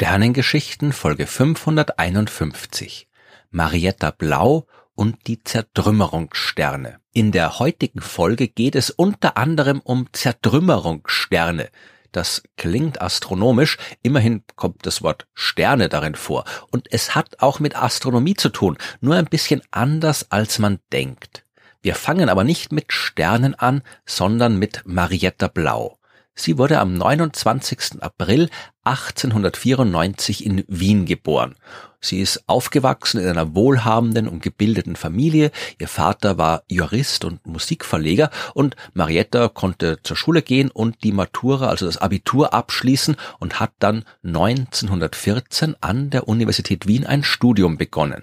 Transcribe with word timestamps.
Sternengeschichten 0.00 0.94
Folge 0.94 1.26
551 1.26 3.06
Marietta 3.50 4.10
Blau 4.10 4.66
und 4.94 5.26
die 5.26 5.44
Zertrümmerungssterne. 5.44 7.00
In 7.12 7.32
der 7.32 7.58
heutigen 7.58 8.00
Folge 8.00 8.48
geht 8.48 8.76
es 8.76 8.88
unter 8.88 9.36
anderem 9.36 9.80
um 9.80 10.06
Zertrümmerungssterne. 10.10 11.68
Das 12.12 12.42
klingt 12.56 13.02
astronomisch, 13.02 13.76
immerhin 14.00 14.42
kommt 14.56 14.86
das 14.86 15.02
Wort 15.02 15.26
Sterne 15.34 15.90
darin 15.90 16.14
vor 16.14 16.44
und 16.70 16.90
es 16.90 17.14
hat 17.14 17.42
auch 17.42 17.60
mit 17.60 17.76
Astronomie 17.76 18.36
zu 18.36 18.48
tun, 18.48 18.78
nur 19.02 19.16
ein 19.16 19.26
bisschen 19.26 19.60
anders 19.70 20.30
als 20.30 20.58
man 20.58 20.78
denkt. 20.94 21.44
Wir 21.82 21.94
fangen 21.94 22.30
aber 22.30 22.44
nicht 22.44 22.72
mit 22.72 22.94
Sternen 22.94 23.54
an, 23.54 23.82
sondern 24.06 24.58
mit 24.58 24.80
Marietta 24.86 25.48
Blau. 25.48 25.99
Sie 26.40 26.56
wurde 26.56 26.78
am 26.78 26.94
29. 26.94 28.00
April 28.00 28.48
1894 28.84 30.46
in 30.46 30.64
Wien 30.68 31.04
geboren. 31.04 31.54
Sie 32.00 32.18
ist 32.18 32.48
aufgewachsen 32.48 33.20
in 33.20 33.28
einer 33.28 33.54
wohlhabenden 33.54 34.26
und 34.26 34.42
gebildeten 34.42 34.96
Familie. 34.96 35.50
Ihr 35.78 35.88
Vater 35.88 36.38
war 36.38 36.62
Jurist 36.66 37.26
und 37.26 37.46
Musikverleger 37.46 38.30
und 38.54 38.74
Marietta 38.94 39.48
konnte 39.48 39.98
zur 40.02 40.16
Schule 40.16 40.40
gehen 40.40 40.70
und 40.70 41.04
die 41.04 41.12
Matura, 41.12 41.68
also 41.68 41.84
das 41.84 41.98
Abitur 41.98 42.54
abschließen 42.54 43.16
und 43.38 43.60
hat 43.60 43.72
dann 43.78 44.06
1914 44.24 45.76
an 45.82 46.08
der 46.08 46.26
Universität 46.26 46.86
Wien 46.86 47.04
ein 47.04 47.22
Studium 47.22 47.76
begonnen. 47.76 48.22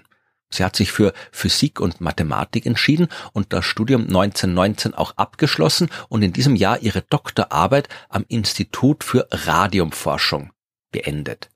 Sie 0.50 0.64
hat 0.64 0.76
sich 0.76 0.92
für 0.92 1.12
Physik 1.30 1.80
und 1.80 2.00
Mathematik 2.00 2.64
entschieden 2.64 3.08
und 3.32 3.52
das 3.52 3.64
Studium 3.64 4.02
1919 4.02 4.94
auch 4.94 5.16
abgeschlossen 5.16 5.90
und 6.08 6.22
in 6.22 6.32
diesem 6.32 6.56
Jahr 6.56 6.80
ihre 6.80 7.02
Doktorarbeit 7.02 7.88
am 8.08 8.24
Institut 8.28 9.04
für 9.04 9.28
Radiumforschung 9.30 10.50
beendet. 10.90 11.50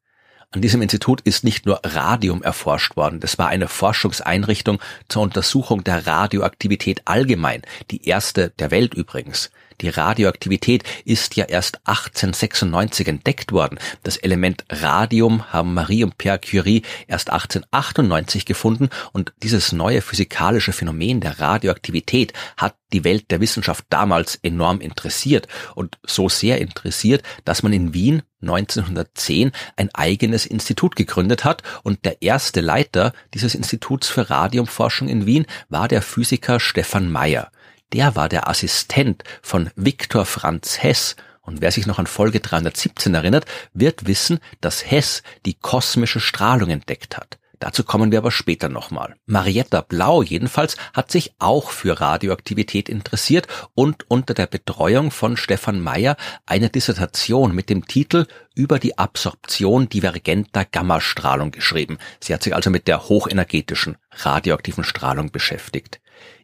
An 0.50 0.60
diesem 0.60 0.82
Institut 0.82 1.22
ist 1.22 1.44
nicht 1.44 1.64
nur 1.64 1.80
Radium 1.82 2.42
erforscht 2.42 2.94
worden, 2.94 3.20
das 3.20 3.38
war 3.38 3.48
eine 3.48 3.68
Forschungseinrichtung 3.68 4.80
zur 5.08 5.22
Untersuchung 5.22 5.82
der 5.82 6.06
Radioaktivität 6.06 7.00
allgemein, 7.06 7.62
die 7.90 8.06
erste 8.06 8.50
der 8.50 8.70
Welt 8.70 8.92
übrigens. 8.92 9.50
Die 9.80 9.88
Radioaktivität 9.88 10.84
ist 11.04 11.36
ja 11.36 11.44
erst 11.44 11.78
1896 11.86 13.08
entdeckt 13.08 13.52
worden. 13.52 13.78
Das 14.02 14.16
Element 14.16 14.64
Radium 14.68 15.52
haben 15.52 15.74
Marie 15.74 16.04
und 16.04 16.18
Pierre 16.18 16.38
Curie 16.38 16.82
erst 17.06 17.30
1898 17.30 18.44
gefunden 18.44 18.90
und 19.12 19.32
dieses 19.42 19.72
neue 19.72 20.02
physikalische 20.02 20.72
Phänomen 20.72 21.20
der 21.20 21.40
Radioaktivität 21.40 22.32
hat 22.56 22.74
die 22.92 23.04
Welt 23.04 23.30
der 23.30 23.40
Wissenschaft 23.40 23.86
damals 23.88 24.38
enorm 24.42 24.80
interessiert 24.80 25.48
und 25.74 25.98
so 26.06 26.28
sehr 26.28 26.60
interessiert, 26.60 27.22
dass 27.44 27.62
man 27.62 27.72
in 27.72 27.94
Wien 27.94 28.22
1910 28.42 29.52
ein 29.76 29.90
eigenes 29.94 30.46
Institut 30.46 30.96
gegründet 30.96 31.44
hat 31.44 31.62
und 31.82 32.04
der 32.04 32.22
erste 32.22 32.60
Leiter 32.60 33.12
dieses 33.34 33.54
Instituts 33.54 34.08
für 34.08 34.28
Radiumforschung 34.30 35.08
in 35.08 35.26
Wien 35.26 35.46
war 35.68 35.88
der 35.88 36.02
Physiker 36.02 36.60
Stefan 36.60 37.10
Meyer 37.10 37.50
der 37.92 38.16
war 38.16 38.28
der 38.28 38.48
Assistent 38.48 39.22
von 39.42 39.70
Viktor 39.76 40.24
Franz 40.24 40.82
Hess. 40.82 41.16
Und 41.42 41.60
wer 41.60 41.72
sich 41.72 41.86
noch 41.86 41.98
an 41.98 42.06
Folge 42.06 42.40
317 42.40 43.14
erinnert, 43.14 43.46
wird 43.74 44.06
wissen, 44.06 44.38
dass 44.60 44.90
Hess 44.90 45.22
die 45.44 45.54
kosmische 45.54 46.20
Strahlung 46.20 46.70
entdeckt 46.70 47.16
hat. 47.16 47.38
Dazu 47.62 47.84
kommen 47.84 48.10
wir 48.10 48.18
aber 48.18 48.32
später 48.32 48.68
nochmal. 48.68 49.14
Marietta 49.24 49.82
Blau 49.82 50.20
jedenfalls 50.20 50.76
hat 50.94 51.12
sich 51.12 51.32
auch 51.38 51.70
für 51.70 52.00
Radioaktivität 52.00 52.88
interessiert 52.88 53.46
und 53.74 54.10
unter 54.10 54.34
der 54.34 54.48
Betreuung 54.48 55.12
von 55.12 55.36
Stefan 55.36 55.80
Meyer 55.80 56.16
eine 56.44 56.70
Dissertation 56.70 57.54
mit 57.54 57.70
dem 57.70 57.86
Titel 57.86 58.26
über 58.56 58.80
die 58.80 58.98
Absorption 58.98 59.88
divergenter 59.88 60.64
Gammastrahlung 60.64 61.52
geschrieben. 61.52 61.98
Sie 62.18 62.34
hat 62.34 62.42
sich 62.42 62.52
also 62.52 62.68
mit 62.68 62.88
der 62.88 63.08
hochenergetischen 63.08 63.96
radioaktiven 64.10 64.82
Strahlung 64.82 65.30
beschäftigt. 65.30 66.01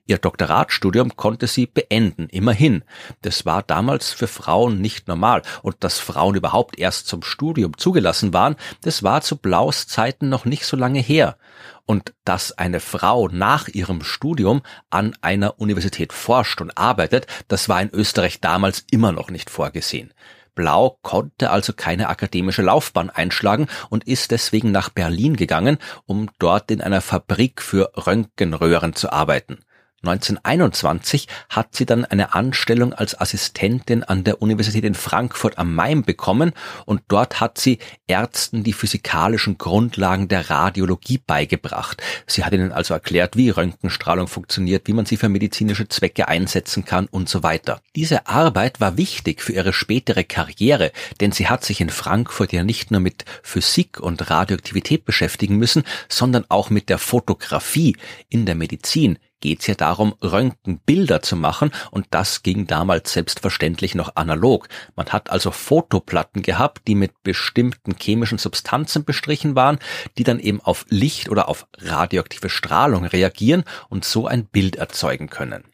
Ihr 0.08 0.16
Doktoratstudium 0.16 1.16
konnte 1.16 1.46
sie 1.46 1.66
beenden, 1.66 2.30
immerhin. 2.30 2.82
Das 3.20 3.44
war 3.44 3.62
damals 3.62 4.10
für 4.10 4.26
Frauen 4.26 4.80
nicht 4.80 5.06
normal. 5.06 5.42
Und 5.60 5.76
dass 5.80 5.98
Frauen 5.98 6.34
überhaupt 6.34 6.78
erst 6.78 7.08
zum 7.08 7.22
Studium 7.22 7.76
zugelassen 7.76 8.32
waren, 8.32 8.56
das 8.80 9.02
war 9.02 9.20
zu 9.20 9.36
Blaus 9.36 9.86
Zeiten 9.86 10.30
noch 10.30 10.46
nicht 10.46 10.64
so 10.64 10.78
lange 10.78 11.00
her. 11.00 11.36
Und 11.84 12.14
dass 12.24 12.56
eine 12.56 12.80
Frau 12.80 13.28
nach 13.28 13.69
ihrem 13.69 14.02
Studium 14.02 14.62
an 14.88 15.14
einer 15.20 15.60
Universität 15.60 16.14
forscht 16.14 16.62
und 16.62 16.78
arbeitet, 16.78 17.26
das 17.48 17.69
war 17.69 17.82
in 17.82 17.90
Österreich 17.90 18.40
damals 18.40 18.86
immer 18.90 19.12
noch 19.12 19.30
nicht 19.30 19.50
vorgesehen. 19.50 20.14
Blau 20.54 20.98
konnte 21.02 21.50
also 21.50 21.75
keine 21.75 22.08
akademische 22.08 22.62
Laufbahn 22.62 23.10
einschlagen 23.10 23.66
und 23.90 24.08
ist 24.08 24.30
deswegen 24.30 24.72
nach 24.72 24.88
Berlin 24.88 25.36
gegangen, 25.36 25.76
um 26.06 26.30
dort 26.38 26.70
in 26.70 26.80
einer 26.80 27.02
Fabrik 27.02 27.60
für 27.60 27.92
Röntgenröhren 27.94 28.94
zu 28.94 29.12
arbeiten. 29.12 29.58
1921 30.03 31.26
hat 31.48 31.75
sie 31.75 31.84
dann 31.84 32.04
eine 32.04 32.32
Anstellung 32.32 32.92
als 32.92 33.20
Assistentin 33.20 34.04
an 34.04 34.22
der 34.22 34.41
Universität 34.41 34.84
in 34.84 34.94
Frankfurt 34.94 35.59
am 35.59 35.75
Main 35.75 36.04
bekommen 36.04 36.53
und 36.86 37.03
dort 37.09 37.41
hat 37.41 37.59
sie 37.59 37.81
Ärzten 38.06 38.62
die 38.62 38.72
physikalischen 38.72 39.58
Grundlagen 39.58 40.28
der 40.28 40.50
Radiologie 40.50 41.20
beigebracht. 41.26 42.00
Sie 42.28 42.44
hat 42.44 42.53
ihnen 42.53 42.70
also 42.70 42.94
erklärt, 42.94 43.37
wie 43.37 43.50
Röntgenstrahlung 43.50 44.28
funktioniert, 44.28 44.87
wie 44.87 44.92
man 44.92 45.04
sie 45.04 45.16
für 45.16 45.28
medizinische 45.28 45.88
Zwecke 45.88 46.28
einsetzen 46.28 46.84
kann 46.84 47.06
und 47.06 47.28
so 47.28 47.42
weiter. 47.42 47.81
Diese 47.97 48.28
Arbeit 48.28 48.81
war 48.81 48.97
wichtig 48.97 49.42
für 49.42 49.53
ihre 49.53 49.72
spätere 49.72 50.22
Karriere, 50.22 50.92
denn 51.20 51.32
sie 51.32 51.48
hat 51.48 51.64
sich 51.64 51.81
in 51.81 51.91
Frankfurt 51.91 52.53
ja 52.53 52.62
nicht 52.62 52.92
nur 52.92 53.00
mit 53.00 53.25
Physik 53.42 53.98
und 53.98 54.31
Radioaktivität 54.31 55.04
beschäftigen 55.04 55.56
müssen, 55.56 55.82
sondern 56.08 56.44
auch 56.48 56.70
mit 56.70 56.88
der 56.88 56.98
Fotografie 56.98 57.97
in 58.28 58.47
der 58.47 58.54
Medizin, 58.54 59.19
geht 59.41 59.60
es 59.60 59.66
ja 59.66 59.75
darum, 59.75 60.15
Röntgenbilder 60.22 61.22
zu 61.22 61.37
machen 61.37 61.71
und 61.91 62.06
das 62.10 62.43
ging 62.43 62.66
damals 62.66 63.12
selbstverständlich 63.12 63.94
noch 63.94 64.16
analog. 64.16 64.69
Man 64.97 65.09
hat 65.09 65.31
also 65.31 65.50
Fotoplatten 65.50 66.43
gehabt, 66.43 66.88
die 66.88 66.94
mit 66.94 67.22
bestimmten 67.22 67.94
chemischen 67.99 68.38
Substanzen 68.38 69.04
bestrichen 69.04 69.54
waren, 69.54 69.78
die 70.16 70.25
dann 70.25 70.41
eben 70.41 70.60
auf 70.60 70.87
Licht 70.88 71.28
oder 71.28 71.49
auf 71.49 71.66
radioaktive 71.78 72.49
Strahlung 72.49 73.04
reagieren 73.04 73.65
und 73.88 74.04
so 74.04 74.26
ein 74.26 74.47
Bild 74.47 74.76
erzeugen 74.76 75.31
können. 75.31 75.65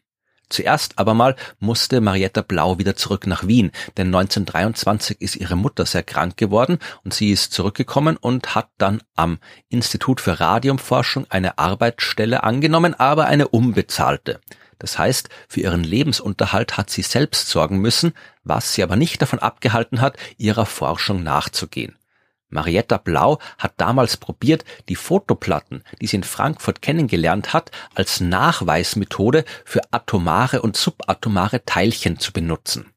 Zuerst 0.49 0.97
aber 0.97 1.13
mal 1.13 1.35
musste 1.59 2.01
Marietta 2.01 2.41
Blau 2.41 2.77
wieder 2.77 2.95
zurück 2.95 3.27
nach 3.27 3.47
Wien, 3.47 3.71
denn 3.97 4.07
1923 4.07 5.21
ist 5.21 5.35
ihre 5.35 5.55
Mutter 5.55 5.85
sehr 5.85 6.03
krank 6.03 6.37
geworden 6.37 6.79
und 7.03 7.13
sie 7.13 7.31
ist 7.31 7.53
zurückgekommen 7.53 8.17
und 8.17 8.55
hat 8.55 8.69
dann 8.77 9.01
am 9.15 9.39
Institut 9.69 10.21
für 10.21 10.39
Radiumforschung 10.39 11.25
eine 11.29 11.57
Arbeitsstelle 11.57 12.43
angenommen, 12.43 12.93
aber 12.93 13.25
eine 13.25 13.47
unbezahlte. 13.47 14.39
Das 14.79 14.99
heißt, 14.99 15.29
für 15.47 15.61
ihren 15.61 15.83
Lebensunterhalt 15.83 16.77
hat 16.77 16.89
sie 16.89 17.01
selbst 17.01 17.47
sorgen 17.47 17.79
müssen, 17.79 18.13
was 18.43 18.73
sie 18.73 18.83
aber 18.83 18.95
nicht 18.95 19.21
davon 19.21 19.39
abgehalten 19.39 20.01
hat, 20.01 20.17
ihrer 20.37 20.65
Forschung 20.65 21.23
nachzugehen. 21.23 21.95
Marietta 22.49 22.97
Blau 22.97 23.39
hat 23.57 23.73
damals 23.77 24.17
probiert, 24.17 24.63
die 24.87 24.95
Fotoplatten, 24.95 25.83
die 26.01 26.07
sie 26.07 26.17
in 26.17 26.23
Frankfurt 26.23 26.81
kennengelernt 26.81 27.53
hat, 27.53 27.71
als 27.95 28.21
Nachweismethode 28.21 29.45
für 29.65 29.81
atomare 29.91 30.61
und 30.61 30.77
subatomare 30.77 31.65
Teilchen 31.65 32.19
zu 32.19 32.31
benutzen. 32.31 32.91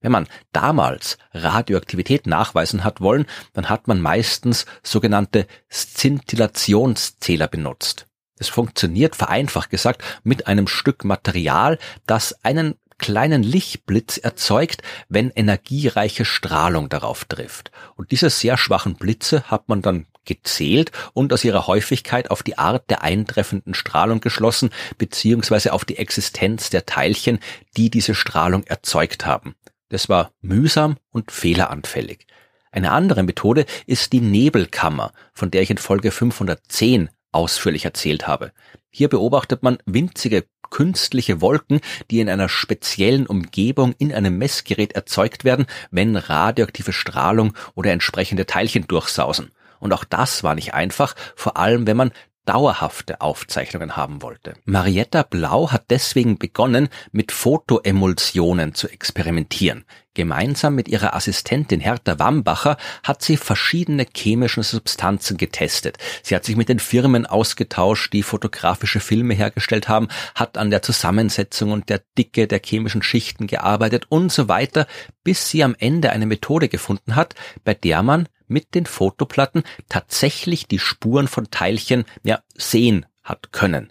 Wenn 0.00 0.12
man 0.12 0.28
damals 0.52 1.18
Radioaktivität 1.32 2.26
nachweisen 2.26 2.84
hat 2.84 3.00
wollen, 3.00 3.26
dann 3.52 3.68
hat 3.68 3.88
man 3.88 4.00
meistens 4.00 4.66
sogenannte 4.82 5.46
Szintillationszähler 5.70 7.48
benutzt. 7.48 8.06
Es 8.38 8.48
funktioniert 8.48 9.16
vereinfacht 9.16 9.70
gesagt 9.70 10.02
mit 10.22 10.46
einem 10.46 10.68
Stück 10.68 11.04
Material, 11.04 11.78
das 12.06 12.44
einen 12.44 12.76
kleinen 12.98 13.42
Lichtblitz 13.42 14.18
erzeugt, 14.18 14.82
wenn 15.08 15.30
energiereiche 15.30 16.24
Strahlung 16.24 16.88
darauf 16.88 17.24
trifft. 17.24 17.70
Und 17.96 18.10
diese 18.10 18.30
sehr 18.30 18.56
schwachen 18.56 18.96
Blitze 18.96 19.44
hat 19.44 19.68
man 19.68 19.82
dann 19.82 20.06
gezählt 20.24 20.92
und 21.14 21.32
aus 21.32 21.42
ihrer 21.42 21.66
Häufigkeit 21.66 22.30
auf 22.30 22.42
die 22.42 22.58
Art 22.58 22.90
der 22.90 23.02
eintreffenden 23.02 23.74
Strahlung 23.74 24.20
geschlossen, 24.20 24.70
beziehungsweise 24.98 25.72
auf 25.72 25.84
die 25.84 25.96
Existenz 25.96 26.70
der 26.70 26.86
Teilchen, 26.86 27.38
die 27.76 27.90
diese 27.90 28.14
Strahlung 28.14 28.64
erzeugt 28.64 29.24
haben. 29.24 29.54
Das 29.88 30.08
war 30.08 30.32
mühsam 30.42 30.98
und 31.10 31.32
fehleranfällig. 31.32 32.26
Eine 32.70 32.92
andere 32.92 33.22
Methode 33.22 33.64
ist 33.86 34.12
die 34.12 34.20
Nebelkammer, 34.20 35.12
von 35.32 35.50
der 35.50 35.62
ich 35.62 35.70
in 35.70 35.78
Folge 35.78 36.10
510 36.10 37.08
ausführlich 37.32 37.86
erzählt 37.86 38.26
habe. 38.26 38.52
Hier 38.90 39.08
beobachtet 39.08 39.62
man 39.62 39.78
winzige 39.86 40.44
künstliche 40.70 41.40
Wolken, 41.40 41.80
die 42.10 42.20
in 42.20 42.28
einer 42.28 42.48
speziellen 42.48 43.26
Umgebung 43.26 43.94
in 43.98 44.12
einem 44.12 44.38
Messgerät 44.38 44.92
erzeugt 44.92 45.44
werden, 45.44 45.66
wenn 45.90 46.16
radioaktive 46.16 46.92
Strahlung 46.92 47.54
oder 47.74 47.92
entsprechende 47.92 48.46
Teilchen 48.46 48.86
durchsausen. 48.86 49.50
Und 49.80 49.92
auch 49.92 50.04
das 50.04 50.42
war 50.42 50.54
nicht 50.54 50.74
einfach, 50.74 51.14
vor 51.36 51.56
allem 51.56 51.86
wenn 51.86 51.96
man 51.96 52.12
dauerhafte 52.48 53.20
Aufzeichnungen 53.20 53.94
haben 53.94 54.22
wollte. 54.22 54.54
Marietta 54.64 55.22
Blau 55.22 55.70
hat 55.70 55.90
deswegen 55.90 56.38
begonnen, 56.38 56.88
mit 57.12 57.30
Fotoemulsionen 57.30 58.74
zu 58.74 58.88
experimentieren. 58.88 59.84
Gemeinsam 60.14 60.74
mit 60.74 60.88
ihrer 60.88 61.14
Assistentin 61.14 61.78
Hertha 61.78 62.18
Wambacher 62.18 62.78
hat 63.04 63.22
sie 63.22 63.36
verschiedene 63.36 64.06
chemische 64.16 64.62
Substanzen 64.62 65.36
getestet. 65.36 65.98
Sie 66.22 66.34
hat 66.34 66.44
sich 66.44 66.56
mit 66.56 66.70
den 66.70 66.78
Firmen 66.78 67.26
ausgetauscht, 67.26 68.14
die 68.14 68.22
fotografische 68.22 69.00
Filme 69.00 69.34
hergestellt 69.34 69.88
haben, 69.88 70.08
hat 70.34 70.56
an 70.56 70.70
der 70.70 70.80
Zusammensetzung 70.80 71.70
und 71.70 71.90
der 71.90 72.00
Dicke 72.16 72.46
der 72.46 72.60
chemischen 72.64 73.02
Schichten 73.02 73.46
gearbeitet 73.46 74.06
und 74.08 74.32
so 74.32 74.48
weiter, 74.48 74.86
bis 75.22 75.50
sie 75.50 75.62
am 75.62 75.76
Ende 75.78 76.10
eine 76.10 76.26
Methode 76.26 76.68
gefunden 76.68 77.14
hat, 77.14 77.34
bei 77.62 77.74
der 77.74 78.02
man 78.02 78.26
mit 78.48 78.74
den 78.74 78.86
Fotoplatten 78.86 79.62
tatsächlich 79.88 80.66
die 80.66 80.78
Spuren 80.78 81.28
von 81.28 81.50
Teilchen 81.50 82.04
ja, 82.22 82.40
sehen 82.56 83.06
hat 83.22 83.52
können. 83.52 83.90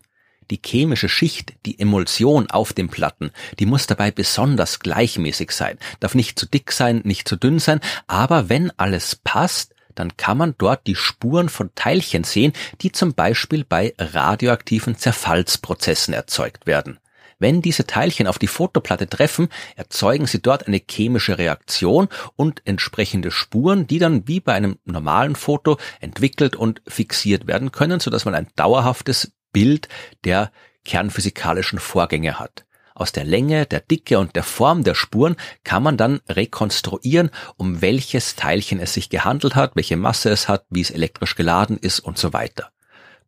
Die 0.49 0.61
chemische 0.63 1.09
Schicht, 1.09 1.53
die 1.65 1.79
Emulsion 1.79 2.49
auf 2.49 2.71
den 2.71 2.87
Platten, 2.87 3.31
die 3.59 3.65
muss 3.65 3.85
dabei 3.85 4.11
besonders 4.11 4.79
gleichmäßig 4.79 5.51
sein, 5.51 5.77
darf 5.99 6.15
nicht 6.15 6.39
zu 6.39 6.45
dick 6.45 6.71
sein, 6.71 7.01
nicht 7.03 7.27
zu 7.27 7.35
dünn 7.35 7.59
sein, 7.59 7.81
aber 8.07 8.47
wenn 8.47 8.71
alles 8.77 9.15
passt, 9.15 9.73
dann 9.95 10.15
kann 10.15 10.37
man 10.37 10.55
dort 10.57 10.87
die 10.87 10.95
Spuren 10.95 11.49
von 11.49 11.71
Teilchen 11.75 12.23
sehen, 12.23 12.53
die 12.81 12.91
zum 12.91 13.13
Beispiel 13.13 13.65
bei 13.65 13.93
radioaktiven 13.97 14.95
Zerfallsprozessen 14.95 16.13
erzeugt 16.13 16.67
werden. 16.67 16.99
Wenn 17.39 17.61
diese 17.61 17.85
Teilchen 17.85 18.25
auf 18.25 18.39
die 18.39 18.47
Fotoplatte 18.47 19.07
treffen, 19.07 19.49
erzeugen 19.75 20.25
sie 20.25 20.41
dort 20.41 20.67
eine 20.67 20.81
chemische 20.89 21.37
Reaktion 21.37 22.07
und 22.35 22.61
entsprechende 22.65 23.29
Spuren, 23.29 23.85
die 23.85 23.99
dann 23.99 24.27
wie 24.27 24.39
bei 24.39 24.53
einem 24.53 24.79
normalen 24.85 25.35
Foto 25.35 25.77
entwickelt 25.99 26.55
und 26.55 26.81
fixiert 26.87 27.45
werden 27.45 27.71
können, 27.71 27.99
sodass 27.99 28.25
man 28.25 28.33
ein 28.33 28.47
dauerhaftes 28.55 29.33
Bild 29.53 29.87
der 30.23 30.51
kernphysikalischen 30.83 31.79
Vorgänge 31.79 32.39
hat. 32.39 32.65
Aus 32.95 33.11
der 33.11 33.25
Länge, 33.25 33.67
der 33.67 33.81
Dicke 33.81 34.17
und 34.17 34.35
der 34.35 34.41
Form 34.41 34.83
der 34.83 34.95
Spuren 34.95 35.35
kann 35.63 35.83
man 35.83 35.97
dann 35.97 36.19
rekonstruieren, 36.27 37.29
um 37.55 37.83
welches 37.83 38.35
Teilchen 38.35 38.79
es 38.79 38.95
sich 38.95 39.09
gehandelt 39.09 39.53
hat, 39.53 39.75
welche 39.75 39.97
Masse 39.97 40.31
es 40.31 40.49
hat, 40.49 40.65
wie 40.71 40.81
es 40.81 40.89
elektrisch 40.89 41.35
geladen 41.35 41.77
ist 41.77 41.99
und 41.99 42.17
so 42.17 42.33
weiter. 42.33 42.71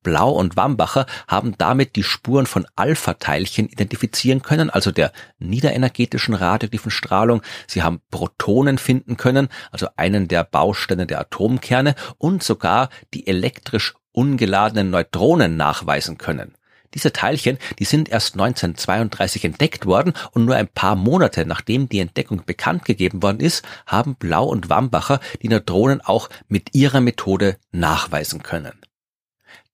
Blau 0.04 0.31
und 0.31 0.56
Wambacher 0.56 1.06
haben 1.28 1.56
damit 1.57 1.96
die 1.96 2.04
Spuren 2.04 2.46
von 2.46 2.66
Alpha-Teilchen 2.75 3.68
identifizieren 3.68 4.42
können, 4.42 4.69
also 4.69 4.92
der 4.92 5.12
niederenergetischen 5.40 6.34
radioaktiven 6.34 6.92
Strahlung. 6.92 7.42
Sie 7.68 7.84
haben 7.84 8.01
Protonen 8.12 8.78
finden 8.78 9.18
können, 9.18 9.50
also 9.72 9.88
einen 9.96 10.28
der 10.28 10.44
Bausteine 10.44 11.06
der 11.06 11.19
Atomkerne 11.19 11.96
und 12.18 12.44
sogar 12.44 12.90
die 13.13 13.28
elektrisch 13.28 13.96
ungeladenen 14.12 14.90
Neutronen 14.90 15.57
nachweisen 15.57 16.18
können. 16.18 16.56
Diese 16.96 17.13
Teilchen, 17.13 17.60
die 17.78 17.86
sind 17.86 18.10
erst 18.10 18.34
1932 18.34 19.46
entdeckt 19.46 19.86
worden 19.86 20.13
und 20.31 20.46
nur 20.46 20.56
ein 20.56 20.68
paar 20.68 20.96
Monate 20.96 21.46
nachdem 21.46 21.88
die 21.88 22.00
Entdeckung 22.00 22.44
bekannt 22.46 22.86
gegeben 22.86 23.22
worden 23.22 23.42
ist, 23.42 23.63
haben 23.86 24.16
Blau 24.16 24.46
und 24.46 24.69
Wambacher 24.69 25.19
die 25.42 25.50
Neutronen 25.50 26.01
auch 26.01 26.30
mit 26.48 26.74
ihrer 26.74 27.01
Methode 27.01 27.57
nachweisen 27.72 28.42
können. 28.42 28.74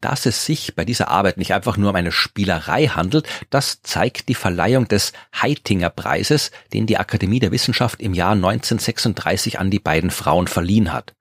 Dass 0.06 0.28
es 0.28 0.46
sich 0.46 0.76
bei 0.76 0.86
dieser 0.86 1.08
Arbeit 1.08 1.38
nicht 1.38 1.52
einfach 1.52 1.78
nur 1.78 1.90
um 1.90 1.96
eine 1.96 2.12
Spielerei 2.12 2.86
handelt, 2.86 3.28
das 3.50 3.82
zeigt 3.82 4.30
die 4.30 4.36
Verleihung 4.36 4.88
des 4.88 5.14
Heitinger 5.34 5.90
Preises, 5.90 6.52
den 6.74 6.86
die 6.86 7.00
Akademie 7.00 7.40
der 7.40 7.52
Wissenschaft 7.52 8.00
im 8.00 8.14
Jahr 8.14 8.34
1936 8.34 9.58
an 9.58 9.72
die 9.72 9.80
beiden 9.80 10.12
Frauen 10.12 10.48
verliehen 10.48 10.94
hat. 10.94 11.16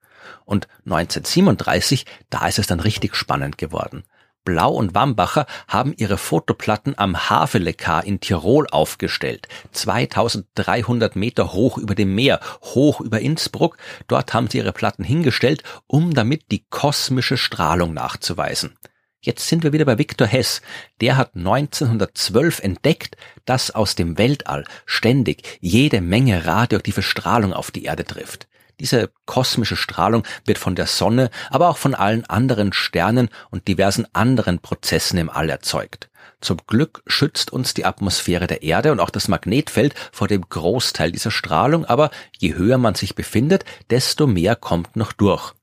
Und 0.45 0.67
1937, 0.85 2.05
da 2.29 2.47
ist 2.47 2.59
es 2.59 2.67
dann 2.67 2.79
richtig 2.79 3.15
spannend 3.15 3.57
geworden. 3.57 4.03
Blau 4.45 4.71
und 4.71 4.95
Wambacher 4.95 5.47
haben 5.67 5.93
ihre 5.97 6.17
Fotoplatten 6.17 6.97
am 6.97 7.29
Havelekar 7.29 8.05
in 8.05 8.19
Tirol 8.21 8.67
aufgestellt. 8.67 9.47
2300 9.73 11.15
Meter 11.15 11.51
hoch 11.51 11.77
über 11.77 11.95
dem 11.95 12.15
Meer, 12.15 12.39
hoch 12.61 13.01
über 13.01 13.19
Innsbruck. 13.19 13.77
Dort 14.07 14.33
haben 14.33 14.49
sie 14.49 14.59
ihre 14.59 14.71
Platten 14.71 15.03
hingestellt, 15.03 15.63
um 15.87 16.13
damit 16.13 16.51
die 16.51 16.63
kosmische 16.69 17.37
Strahlung 17.37 17.93
nachzuweisen. 17.93 18.77
Jetzt 19.25 19.47
sind 19.47 19.63
wir 19.63 19.73
wieder 19.73 19.85
bei 19.85 19.97
Viktor 19.97 20.27
Hess. 20.27 20.61
Der 21.01 21.17
hat 21.17 21.35
1912 21.35 22.59
entdeckt, 22.59 23.17
dass 23.45 23.71
aus 23.71 23.95
dem 23.95 24.19
Weltall 24.19 24.65
ständig 24.85 25.57
jede 25.59 25.99
Menge 25.99 26.45
radioaktive 26.45 27.01
Strahlung 27.01 27.51
auf 27.51 27.71
die 27.71 27.85
Erde 27.85 28.05
trifft. 28.05 28.47
Diese 28.79 29.09
kosmische 29.25 29.75
Strahlung 29.75 30.23
wird 30.45 30.57
von 30.57 30.75
der 30.75 30.87
Sonne, 30.87 31.29
aber 31.49 31.69
auch 31.69 31.77
von 31.77 31.95
allen 31.95 32.25
anderen 32.25 32.73
Sternen 32.73 33.29
und 33.51 33.67
diversen 33.67 34.05
anderen 34.13 34.59
Prozessen 34.59 35.17
im 35.17 35.29
All 35.29 35.49
erzeugt. 35.49 36.09
Zum 36.41 36.57
Glück 36.67 37.01
schützt 37.07 37.51
uns 37.51 37.73
die 37.73 37.85
Atmosphäre 37.85 38.47
der 38.47 38.61
Erde 38.61 38.91
und 38.91 38.99
auch 38.99 39.09
das 39.09 39.27
Magnetfeld 39.27 39.95
vor 40.11 40.27
dem 40.27 40.47
Großteil 40.47 41.11
dieser 41.11 41.31
Strahlung, 41.31 41.85
aber 41.85 42.11
je 42.37 42.53
höher 42.55 42.77
man 42.77 42.95
sich 42.95 43.15
befindet, 43.15 43.65
desto 43.89 44.27
mehr 44.27 44.55
kommt 44.55 44.95
noch 44.95 45.13
durch. 45.13 45.53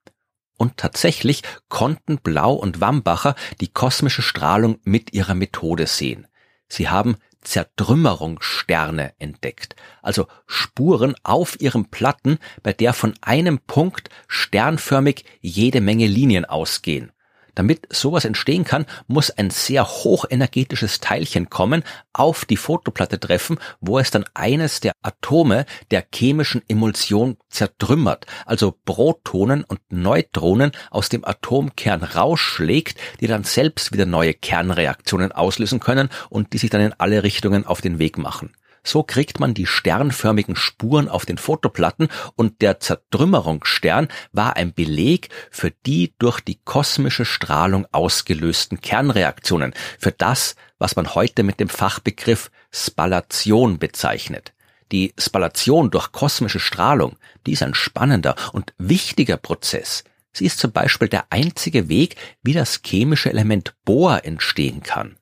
Und 0.56 0.76
tatsächlich 0.76 1.42
konnten 1.68 2.18
Blau 2.18 2.54
und 2.54 2.80
Wambacher 2.80 3.34
die 3.60 3.68
kosmische 3.68 4.22
Strahlung 4.22 4.78
mit 4.84 5.12
ihrer 5.12 5.34
Methode 5.34 5.86
sehen. 5.86 6.26
Sie 6.68 6.88
haben 6.88 7.16
Zertrümmerungssterne 7.42 9.14
entdeckt, 9.18 9.76
also 10.00 10.26
Spuren 10.46 11.14
auf 11.22 11.60
ihren 11.60 11.90
Platten, 11.90 12.38
bei 12.62 12.72
der 12.72 12.92
von 12.92 13.14
einem 13.20 13.58
Punkt 13.58 14.08
sternförmig 14.28 15.24
jede 15.40 15.80
Menge 15.80 16.06
Linien 16.06 16.44
ausgehen. 16.44 17.12
Damit 17.54 17.86
sowas 17.90 18.24
entstehen 18.24 18.64
kann, 18.64 18.86
muss 19.06 19.30
ein 19.30 19.50
sehr 19.50 19.86
hochenergetisches 19.86 21.00
Teilchen 21.00 21.50
kommen, 21.50 21.82
auf 22.12 22.44
die 22.44 22.56
Fotoplatte 22.56 23.20
treffen, 23.20 23.58
wo 23.80 23.98
es 23.98 24.10
dann 24.10 24.24
eines 24.34 24.80
der 24.80 24.92
Atome 25.02 25.66
der 25.90 26.04
chemischen 26.14 26.62
Emulsion 26.68 27.36
zertrümmert, 27.50 28.26
also 28.46 28.74
Protonen 28.84 29.64
und 29.64 29.80
Neutronen 29.90 30.72
aus 30.90 31.08
dem 31.08 31.24
Atomkern 31.24 32.02
rausschlägt, 32.02 32.98
die 33.20 33.26
dann 33.26 33.44
selbst 33.44 33.92
wieder 33.92 34.06
neue 34.06 34.32
Kernreaktionen 34.32 35.32
auslösen 35.32 35.80
können 35.80 36.08
und 36.30 36.52
die 36.52 36.58
sich 36.58 36.70
dann 36.70 36.80
in 36.80 36.94
alle 36.94 37.22
Richtungen 37.22 37.66
auf 37.66 37.80
den 37.80 37.98
Weg 37.98 38.16
machen. 38.16 38.54
So 38.84 39.02
kriegt 39.04 39.38
man 39.38 39.54
die 39.54 39.66
sternförmigen 39.66 40.56
Spuren 40.56 41.08
auf 41.08 41.24
den 41.24 41.38
Fotoplatten 41.38 42.08
und 42.34 42.62
der 42.62 42.80
Zertrümmerungsstern 42.80 44.08
war 44.32 44.56
ein 44.56 44.74
Beleg 44.74 45.28
für 45.50 45.70
die 45.86 46.14
durch 46.18 46.40
die 46.40 46.58
kosmische 46.64 47.24
Strahlung 47.24 47.86
ausgelösten 47.92 48.80
Kernreaktionen, 48.80 49.72
für 49.98 50.10
das, 50.10 50.56
was 50.78 50.96
man 50.96 51.14
heute 51.14 51.44
mit 51.44 51.60
dem 51.60 51.68
Fachbegriff 51.68 52.50
Spallation 52.72 53.78
bezeichnet. 53.78 54.52
Die 54.90 55.14
Spallation 55.16 55.90
durch 55.90 56.10
kosmische 56.12 56.60
Strahlung, 56.60 57.16
die 57.46 57.52
ist 57.52 57.62
ein 57.62 57.74
spannender 57.74 58.34
und 58.52 58.74
wichtiger 58.78 59.36
Prozess. 59.36 60.04
Sie 60.32 60.44
ist 60.44 60.58
zum 60.58 60.72
Beispiel 60.72 61.08
der 61.08 61.26
einzige 61.30 61.88
Weg, 61.88 62.16
wie 62.42 62.52
das 62.52 62.80
chemische 62.84 63.30
Element 63.30 63.74
Bohr 63.84 64.24
entstehen 64.24 64.82
kann. 64.82 65.16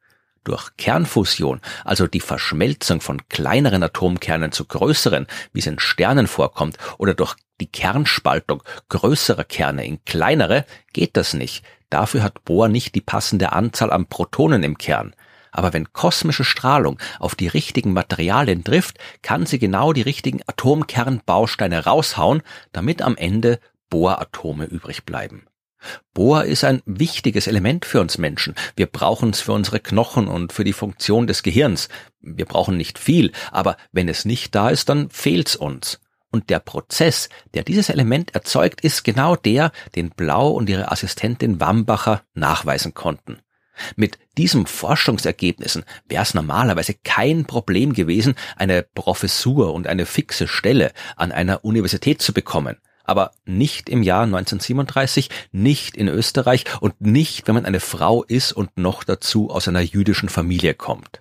Durch 0.45 0.71
Kernfusion, 0.79 1.61
also 1.85 2.07
die 2.07 2.21
Verschmelzung 2.21 3.01
von 3.01 3.29
kleineren 3.29 3.83
Atomkernen 3.83 4.53
zu 4.53 4.65
größeren, 4.65 5.27
wie 5.53 5.59
es 5.61 5.67
in 5.67 5.79
Sternen 5.79 6.27
vorkommt, 6.27 6.79
oder 6.97 7.15
durch 7.15 7.37
die 7.61 7.67
Kernspaltung 7.67 8.63
größerer 8.89 9.45
Kerne 9.45 9.85
in 9.85 10.03
kleinere, 10.05 10.65
geht 10.93 11.17
das 11.17 11.35
nicht. 11.35 11.63
Dafür 11.91 12.23
hat 12.23 12.45
Bohr 12.45 12.69
nicht 12.69 12.95
die 12.95 13.03
passende 13.03 13.53
Anzahl 13.53 13.93
an 13.93 14.07
Protonen 14.07 14.63
im 14.63 14.79
Kern. 14.79 15.15
Aber 15.53 15.73
wenn 15.73 15.93
kosmische 15.93 16.45
Strahlung 16.45 16.99
auf 17.19 17.35
die 17.35 17.49
richtigen 17.49 17.93
Materialien 17.93 18.65
trifft, 18.65 18.99
kann 19.23 19.47
sie 19.47 19.59
genau 19.59 19.93
die 19.93 20.03
richtigen 20.03 20.41
Atomkernbausteine 20.47 21.85
raushauen, 21.85 22.43
damit 22.73 23.03
am 23.03 23.17
Ende 23.17 23.59
Bohratome 23.91 24.67
übrig 24.67 25.05
bleiben. 25.05 25.50
Bohr 26.15 26.45
ist 26.45 26.65
ein 26.65 26.83
wichtiges 26.85 27.47
Element 27.47 27.85
für 27.85 28.01
uns 28.01 28.19
Menschen. 28.19 28.55
Wir 28.77 28.87
brauchen 28.87 29.31
es 29.31 29.41
für 29.41 29.53
unsere 29.53 29.81
Knochen 29.81 30.29
und 30.29 30.53
für 30.53 30.65
die 30.65 30.73
Funktion 30.73 31.27
des 31.27 31.43
Gehirns. 31.43 31.89
Wir 32.21 32.45
brauchen 32.45 32.77
nicht 32.77 32.99
viel, 32.99 33.33
aber 33.51 33.77
wenn 33.93 34.09
es 34.09 34.25
nicht 34.25 34.55
da 34.55 34.71
ist, 34.71 34.89
dann 34.89 35.11
fehlt's 35.11 35.57
uns. 35.57 36.01
Und 36.31 36.49
der 36.51 36.61
Prozess, 36.61 37.29
der 37.55 37.65
dieses 37.65 37.89
Element 37.89 38.35
erzeugt, 38.35 38.83
ist 38.83 39.03
genau 39.03 39.35
der, 39.35 39.73
den 39.97 40.11
Blau 40.11 40.51
und 40.51 40.69
ihre 40.69 40.93
Assistentin 40.93 41.59
Wambacher 41.59 42.23
nachweisen 42.35 42.95
konnten. 42.95 43.41
Mit 43.97 44.19
diesem 44.37 44.67
Forschungsergebnissen 44.67 45.85
wäre 46.07 46.23
es 46.23 46.35
normalerweise 46.35 46.95
kein 46.95 47.47
Problem 47.47 47.95
gewesen, 47.95 48.35
eine 48.57 48.83
Professur 48.83 49.73
und 49.73 49.87
eine 49.87 50.07
fixe 50.07 50.47
Stelle 50.47 50.93
an 51.17 51.33
einer 51.33 51.65
Universität 51.65 52.21
zu 52.21 52.33
bekommen 52.33 52.77
aber 53.11 53.33
nicht 53.45 53.88
im 53.88 54.05
Jahr 54.05 54.23
1937, 54.23 55.31
nicht 55.50 55.97
in 55.97 56.07
Österreich 56.07 56.64
und 56.81 57.00
nicht, 57.00 57.49
wenn 57.49 57.57
man 57.57 57.67
eine 57.67 57.81
Frau 57.81 58.23
ist 58.23 58.52
und 58.52 58.79
noch 58.79 59.02
dazu 59.02 59.50
aus 59.50 59.67
einer 59.67 59.81
jüdischen 59.81 60.29
Familie 60.29 60.75
kommt. 60.75 61.21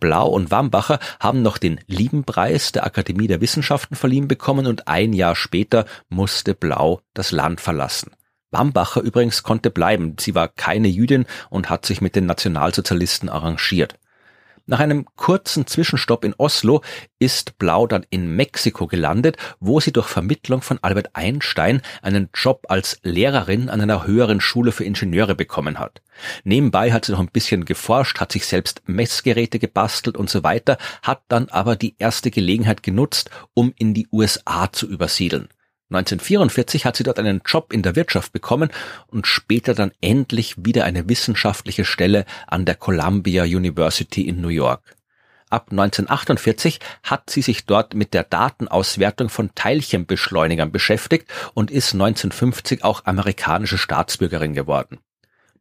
Blau 0.00 0.28
und 0.28 0.50
Wambacher 0.50 0.98
haben 1.20 1.42
noch 1.42 1.58
den 1.58 1.78
Liebenpreis 1.86 2.72
der 2.72 2.86
Akademie 2.86 3.26
der 3.26 3.42
Wissenschaften 3.42 3.96
verliehen 3.96 4.28
bekommen 4.28 4.66
und 4.66 4.88
ein 4.88 5.12
Jahr 5.12 5.36
später 5.36 5.84
musste 6.08 6.54
Blau 6.54 7.02
das 7.12 7.32
Land 7.32 7.60
verlassen. 7.60 8.12
Wambacher 8.50 9.02
übrigens 9.02 9.42
konnte 9.42 9.70
bleiben. 9.70 10.16
Sie 10.18 10.34
war 10.34 10.48
keine 10.48 10.88
Jüdin 10.88 11.26
und 11.50 11.68
hat 11.68 11.84
sich 11.84 12.00
mit 12.00 12.16
den 12.16 12.24
Nationalsozialisten 12.24 13.28
arrangiert. 13.28 13.96
Nach 14.66 14.80
einem 14.80 15.06
kurzen 15.16 15.66
Zwischenstopp 15.66 16.24
in 16.24 16.34
Oslo 16.36 16.82
ist 17.18 17.58
Blau 17.58 17.86
dann 17.86 18.06
in 18.10 18.36
Mexiko 18.36 18.86
gelandet, 18.86 19.36
wo 19.58 19.80
sie 19.80 19.92
durch 19.92 20.06
Vermittlung 20.06 20.62
von 20.62 20.78
Albert 20.82 21.10
Einstein 21.14 21.82
einen 22.02 22.28
Job 22.34 22.66
als 22.68 22.98
Lehrerin 23.02 23.68
an 23.68 23.80
einer 23.80 24.06
höheren 24.06 24.40
Schule 24.40 24.72
für 24.72 24.84
Ingenieure 24.84 25.34
bekommen 25.34 25.78
hat. 25.78 26.02
Nebenbei 26.44 26.92
hat 26.92 27.04
sie 27.04 27.12
noch 27.12 27.20
ein 27.20 27.28
bisschen 27.28 27.64
geforscht, 27.64 28.20
hat 28.20 28.32
sich 28.32 28.46
selbst 28.46 28.82
Messgeräte 28.86 29.58
gebastelt 29.58 30.16
und 30.16 30.30
so 30.30 30.42
weiter, 30.42 30.78
hat 31.02 31.22
dann 31.28 31.48
aber 31.48 31.76
die 31.76 31.94
erste 31.98 32.30
Gelegenheit 32.30 32.82
genutzt, 32.82 33.30
um 33.54 33.72
in 33.76 33.94
die 33.94 34.08
USA 34.12 34.70
zu 34.72 34.86
übersiedeln. 34.86 35.48
1944 35.90 36.84
hat 36.84 36.94
sie 36.94 37.02
dort 37.02 37.18
einen 37.18 37.42
Job 37.44 37.72
in 37.72 37.82
der 37.82 37.96
Wirtschaft 37.96 38.32
bekommen 38.32 38.70
und 39.08 39.26
später 39.26 39.74
dann 39.74 39.90
endlich 40.00 40.54
wieder 40.64 40.84
eine 40.84 41.08
wissenschaftliche 41.08 41.84
Stelle 41.84 42.26
an 42.46 42.64
der 42.64 42.76
Columbia 42.76 43.42
University 43.42 44.28
in 44.28 44.40
New 44.40 44.48
York. 44.48 44.94
Ab 45.50 45.66
1948 45.72 46.78
hat 47.02 47.28
sie 47.28 47.42
sich 47.42 47.66
dort 47.66 47.94
mit 47.94 48.14
der 48.14 48.22
Datenauswertung 48.22 49.28
von 49.28 49.50
Teilchenbeschleunigern 49.56 50.70
beschäftigt 50.70 51.28
und 51.54 51.72
ist 51.72 51.92
1950 51.92 52.84
auch 52.84 53.04
amerikanische 53.04 53.76
Staatsbürgerin 53.76 54.54
geworden. 54.54 55.00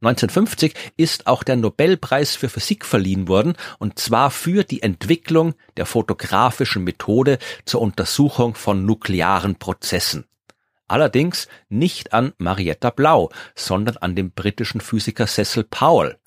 1950 0.02 0.74
ist 0.96 1.28
auch 1.28 1.44
der 1.44 1.58
Nobelpreis 1.58 2.38
für 2.38 2.48
Physik 2.48 2.86
verliehen 2.86 3.28
worden, 3.28 3.56
und 3.80 4.00
zwar 4.00 4.32
für 4.32 4.64
die 4.64 4.82
Entwicklung 4.82 5.56
der 5.76 5.86
fotografischen 5.86 6.86
Methode 6.86 7.38
zur 7.66 7.82
Untersuchung 7.82 8.56
von 8.56 8.86
nuklearen 8.86 9.56
Prozessen. 9.56 10.24
Allerdings 10.88 11.50
nicht 11.68 12.14
an 12.14 12.32
Marietta 12.38 12.92
Blau, 12.92 13.30
sondern 13.56 13.98
an 13.98 14.16
den 14.16 14.32
britischen 14.32 14.80
Physiker 14.80 15.28
Cecil 15.28 15.66
Powell. 15.66 16.18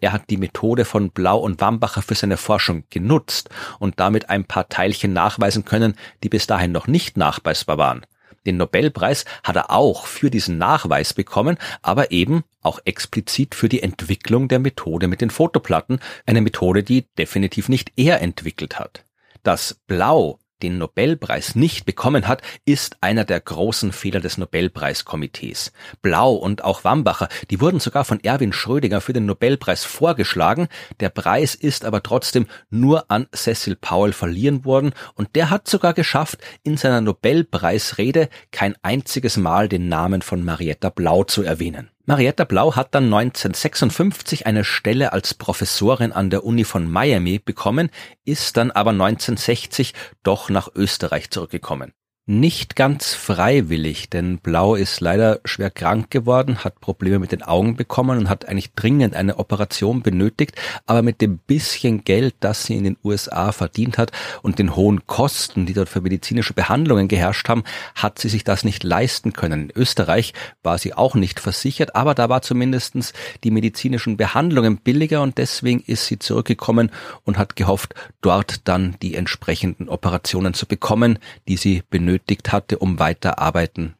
Er 0.00 0.12
hat 0.12 0.30
die 0.30 0.38
Methode 0.38 0.86
von 0.86 1.10
Blau 1.10 1.38
und 1.38 1.60
Wambacher 1.60 2.00
für 2.00 2.14
seine 2.14 2.38
Forschung 2.38 2.84
genutzt 2.88 3.50
und 3.78 4.00
damit 4.00 4.30
ein 4.30 4.44
paar 4.44 4.70
Teilchen 4.70 5.12
nachweisen 5.12 5.66
können, 5.66 5.96
die 6.22 6.30
bis 6.30 6.46
dahin 6.46 6.72
noch 6.72 6.86
nicht 6.86 7.18
nachweisbar 7.18 7.76
waren. 7.76 8.06
Den 8.48 8.56
Nobelpreis 8.56 9.26
hat 9.44 9.56
er 9.56 9.70
auch 9.70 10.06
für 10.06 10.30
diesen 10.30 10.56
Nachweis 10.56 11.12
bekommen, 11.12 11.58
aber 11.82 12.12
eben 12.12 12.44
auch 12.62 12.80
explizit 12.86 13.54
für 13.54 13.68
die 13.68 13.82
Entwicklung 13.82 14.48
der 14.48 14.58
Methode 14.58 15.06
mit 15.06 15.20
den 15.20 15.28
Fotoplatten, 15.28 16.00
eine 16.24 16.40
Methode, 16.40 16.82
die 16.82 17.04
definitiv 17.18 17.68
nicht 17.68 17.92
er 17.96 18.22
entwickelt 18.22 18.78
hat. 18.78 19.04
Das 19.42 19.82
Blau 19.86 20.38
den 20.62 20.78
Nobelpreis 20.78 21.54
nicht 21.54 21.84
bekommen 21.84 22.28
hat, 22.28 22.42
ist 22.64 22.96
einer 23.00 23.24
der 23.24 23.40
großen 23.40 23.92
Fehler 23.92 24.20
des 24.20 24.38
Nobelpreiskomitees. 24.38 25.72
Blau 26.02 26.34
und 26.34 26.64
auch 26.64 26.84
Wambacher, 26.84 27.28
die 27.50 27.60
wurden 27.60 27.80
sogar 27.80 28.04
von 28.04 28.22
Erwin 28.22 28.52
Schrödinger 28.52 29.00
für 29.00 29.12
den 29.12 29.26
Nobelpreis 29.26 29.84
vorgeschlagen. 29.84 30.68
Der 31.00 31.10
Preis 31.10 31.54
ist 31.54 31.84
aber 31.84 32.02
trotzdem 32.02 32.46
nur 32.70 33.10
an 33.10 33.26
Cecil 33.34 33.76
Powell 33.76 34.12
verliehen 34.12 34.64
worden 34.64 34.92
und 35.14 35.36
der 35.36 35.50
hat 35.50 35.68
sogar 35.68 35.94
geschafft, 35.94 36.38
in 36.62 36.76
seiner 36.76 37.00
Nobelpreisrede 37.00 38.28
kein 38.50 38.74
einziges 38.82 39.36
Mal 39.36 39.68
den 39.68 39.88
Namen 39.88 40.22
von 40.22 40.44
Marietta 40.44 40.90
Blau 40.90 41.24
zu 41.24 41.42
erwähnen. 41.42 41.90
Marietta 42.08 42.44
Blau 42.44 42.74
hat 42.74 42.94
dann 42.94 43.12
1956 43.12 44.46
eine 44.46 44.64
Stelle 44.64 45.12
als 45.12 45.34
Professorin 45.34 46.10
an 46.12 46.30
der 46.30 46.42
Uni 46.42 46.64
von 46.64 46.90
Miami 46.90 47.38
bekommen, 47.38 47.90
ist 48.24 48.56
dann 48.56 48.70
aber 48.70 48.92
1960 48.92 49.92
doch 50.22 50.48
nach 50.48 50.70
Österreich 50.74 51.28
zurückgekommen 51.28 51.92
nicht 52.28 52.76
ganz 52.76 53.14
freiwillig, 53.14 54.10
denn 54.10 54.36
Blau 54.36 54.74
ist 54.74 55.00
leider 55.00 55.40
schwer 55.46 55.70
krank 55.70 56.10
geworden, 56.10 56.62
hat 56.62 56.78
Probleme 56.78 57.18
mit 57.18 57.32
den 57.32 57.42
Augen 57.42 57.74
bekommen 57.74 58.18
und 58.18 58.28
hat 58.28 58.46
eigentlich 58.46 58.74
dringend 58.74 59.16
eine 59.16 59.38
Operation 59.38 60.02
benötigt, 60.02 60.54
aber 60.84 61.00
mit 61.00 61.22
dem 61.22 61.38
bisschen 61.38 62.04
Geld, 62.04 62.34
das 62.40 62.64
sie 62.64 62.76
in 62.76 62.84
den 62.84 62.98
USA 63.02 63.50
verdient 63.50 63.96
hat 63.96 64.12
und 64.42 64.58
den 64.58 64.76
hohen 64.76 65.06
Kosten, 65.06 65.64
die 65.64 65.72
dort 65.72 65.88
für 65.88 66.02
medizinische 66.02 66.52
Behandlungen 66.52 67.08
geherrscht 67.08 67.48
haben, 67.48 67.64
hat 67.94 68.18
sie 68.18 68.28
sich 68.28 68.44
das 68.44 68.62
nicht 68.62 68.84
leisten 68.84 69.32
können. 69.32 69.62
In 69.62 69.72
Österreich 69.74 70.34
war 70.62 70.76
sie 70.76 70.92
auch 70.92 71.14
nicht 71.14 71.40
versichert, 71.40 71.96
aber 71.96 72.14
da 72.14 72.28
war 72.28 72.42
zumindestens 72.42 73.14
die 73.42 73.50
medizinischen 73.50 74.18
Behandlungen 74.18 74.76
billiger 74.76 75.22
und 75.22 75.38
deswegen 75.38 75.80
ist 75.80 76.04
sie 76.04 76.18
zurückgekommen 76.18 76.90
und 77.24 77.38
hat 77.38 77.56
gehofft, 77.56 77.94
dort 78.20 78.68
dann 78.68 78.96
die 79.00 79.14
entsprechenden 79.14 79.88
Operationen 79.88 80.52
zu 80.52 80.66
bekommen, 80.66 81.18
die 81.48 81.56
sie 81.56 81.82
benötigt 81.88 82.17
benötigt 82.18 82.52
hatte, 82.52 82.78
um 82.78 82.98
weiter 82.98 83.36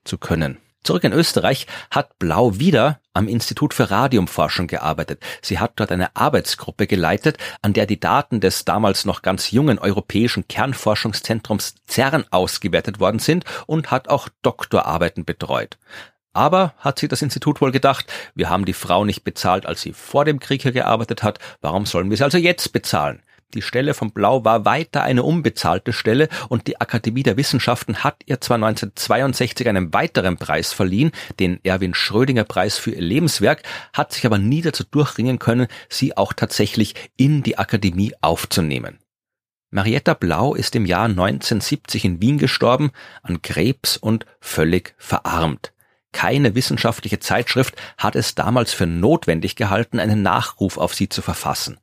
zu 0.04 0.18
können. 0.18 0.58
Zurück 0.84 1.04
in 1.04 1.12
Österreich 1.12 1.66
hat 1.90 2.18
Blau 2.18 2.58
wieder 2.58 3.00
am 3.12 3.28
Institut 3.28 3.74
für 3.74 3.90
Radiumforschung 3.90 4.68
gearbeitet. 4.68 5.20
Sie 5.42 5.58
hat 5.58 5.72
dort 5.76 5.90
eine 5.90 6.14
Arbeitsgruppe 6.16 6.86
geleitet, 6.86 7.36
an 7.62 7.72
der 7.72 7.84
die 7.84 8.00
Daten 8.00 8.40
des 8.40 8.64
damals 8.64 9.04
noch 9.04 9.22
ganz 9.22 9.50
jungen 9.50 9.78
europäischen 9.78 10.46
Kernforschungszentrums 10.48 11.74
CERN 11.86 12.24
ausgewertet 12.30 13.00
worden 13.00 13.18
sind 13.18 13.44
und 13.66 13.90
hat 13.90 14.08
auch 14.08 14.28
Doktorarbeiten 14.42 15.24
betreut. 15.24 15.78
Aber 16.32 16.74
hat 16.78 17.00
sich 17.00 17.08
das 17.08 17.22
Institut 17.22 17.60
wohl 17.60 17.72
gedacht, 17.72 18.06
wir 18.34 18.48
haben 18.48 18.64
die 18.64 18.72
Frau 18.72 19.04
nicht 19.04 19.24
bezahlt, 19.24 19.66
als 19.66 19.82
sie 19.82 19.92
vor 19.92 20.24
dem 20.24 20.38
Krieg 20.38 20.62
hier 20.62 20.72
gearbeitet 20.72 21.22
hat, 21.22 21.38
warum 21.60 21.86
sollen 21.86 22.08
wir 22.08 22.16
sie 22.16 22.24
also 22.24 22.38
jetzt 22.38 22.72
bezahlen? 22.72 23.20
Die 23.54 23.62
Stelle 23.62 23.94
von 23.94 24.10
Blau 24.10 24.44
war 24.44 24.66
weiter 24.66 25.02
eine 25.02 25.22
unbezahlte 25.22 25.94
Stelle 25.94 26.28
und 26.50 26.66
die 26.66 26.82
Akademie 26.82 27.22
der 27.22 27.38
Wissenschaften 27.38 28.04
hat 28.04 28.16
ihr 28.26 28.42
zwar 28.42 28.56
1962 28.56 29.66
einen 29.66 29.94
weiteren 29.94 30.36
Preis 30.36 30.74
verliehen, 30.74 31.12
den 31.40 31.58
Erwin 31.64 31.94
Schrödinger 31.94 32.44
Preis 32.44 32.76
für 32.76 32.90
ihr 32.90 33.00
Lebenswerk, 33.00 33.62
hat 33.94 34.12
sich 34.12 34.26
aber 34.26 34.36
nie 34.36 34.60
dazu 34.60 34.84
durchringen 34.84 35.38
können, 35.38 35.68
sie 35.88 36.14
auch 36.14 36.34
tatsächlich 36.34 36.94
in 37.16 37.42
die 37.42 37.56
Akademie 37.56 38.12
aufzunehmen. 38.20 38.98
Marietta 39.70 40.12
Blau 40.12 40.54
ist 40.54 40.76
im 40.76 40.84
Jahr 40.84 41.06
1970 41.06 42.04
in 42.04 42.20
Wien 42.20 42.36
gestorben, 42.36 42.90
an 43.22 43.40
Krebs 43.40 43.96
und 43.96 44.26
völlig 44.40 44.94
verarmt. 44.98 45.72
Keine 46.12 46.54
wissenschaftliche 46.54 47.18
Zeitschrift 47.18 47.76
hat 47.96 48.14
es 48.14 48.34
damals 48.34 48.74
für 48.74 48.86
notwendig 48.86 49.56
gehalten, 49.56 50.00
einen 50.00 50.20
Nachruf 50.20 50.76
auf 50.76 50.94
sie 50.94 51.08
zu 51.08 51.22
verfassen 51.22 51.78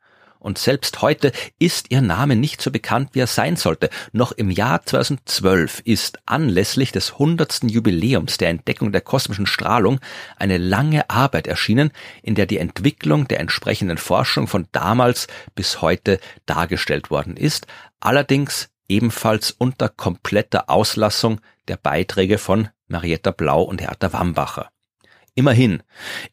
und 0.46 0.60
selbst 0.60 1.02
heute 1.02 1.32
ist 1.58 1.90
ihr 1.90 2.02
Name 2.02 2.36
nicht 2.36 2.62
so 2.62 2.70
bekannt, 2.70 3.10
wie 3.14 3.20
er 3.20 3.28
sein 3.28 3.56
sollte. 3.56 3.90
Noch 4.14 4.32
im 4.32 4.52
Jahr 4.52 4.86
2012 4.86 5.82
ist 5.86 6.20
anlässlich 6.28 6.92
des 6.92 7.14
100. 7.14 7.64
Jubiläums 7.64 8.38
der 8.38 8.50
Entdeckung 8.50 8.92
der 8.92 9.02
kosmischen 9.02 9.48
Strahlung 9.48 10.00
eine 10.38 10.60
lange 10.60 11.10
Arbeit 11.10 11.48
erschienen, 11.48 11.90
in 12.22 12.36
der 12.36 12.46
die 12.46 12.60
Entwicklung 12.60 13.28
der 13.28 13.40
entsprechenden 13.40 13.98
Forschung 13.98 14.48
von 14.48 14.68
damals 14.72 15.28
bis 15.56 15.82
heute 15.82 16.20
dargestellt 16.46 17.10
worden 17.10 17.38
ist, 17.38 17.66
allerdings 18.00 18.70
ebenfalls 18.88 19.50
unter 19.50 19.90
kompletter 19.90 20.70
Auslassung 20.70 21.42
der 21.68 21.78
Beiträge 21.78 22.38
von 22.38 22.70
Marietta 22.88 23.32
Blau 23.32 23.64
und 23.64 23.82
Hertha 23.82 24.14
Wambacher. 24.14 24.70
Immerhin, 25.34 25.82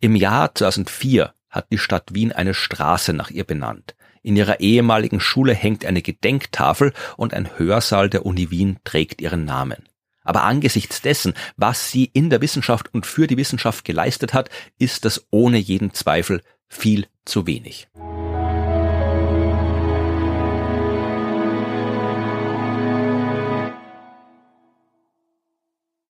im 0.01 0.17
Jahr 0.17 0.55
2004 0.55 1.33
hat 1.49 1.67
die 1.73 1.79
Stadt 1.79 2.13
Wien 2.13 2.33
eine 2.33 2.53
Straße 2.53 3.15
nach 3.15 3.31
ihr 3.31 3.45
benannt. 3.45 3.95
In 4.23 4.37
ihrer 4.37 4.61
ehemaligen 4.61 5.21
Schule 5.21 5.55
hängt 5.55 5.85
eine 5.85 6.03
Gedenktafel 6.03 6.93
und 7.17 7.35
ein 7.35 7.59
Hörsaal 7.59 8.09
der 8.09 8.25
Uni 8.25 8.51
Wien 8.51 8.79
trägt 8.85 9.21
ihren 9.21 9.45
Namen. 9.45 9.89
Aber 10.25 10.45
angesichts 10.45 11.03
dessen, 11.03 11.35
was 11.57 11.91
sie 11.91 12.05
in 12.05 12.31
der 12.31 12.41
Wissenschaft 12.41 12.95
und 12.95 13.07
für 13.07 13.27
die 13.27 13.37
Wissenschaft 13.37 13.85
geleistet 13.85 14.33
hat, 14.33 14.51
ist 14.79 15.05
das 15.05 15.27
ohne 15.31 15.59
jeden 15.59 15.93
Zweifel 15.95 16.43
viel 16.69 17.07
zu 17.25 17.47
wenig. 17.47 17.89